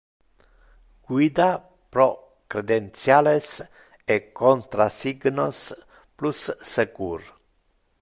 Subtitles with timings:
[1.07, 1.47] Guida
[1.91, 2.07] pro
[2.51, 3.47] credentiales
[4.13, 5.57] e contrasignos
[6.17, 6.39] plus
[6.75, 7.21] secur.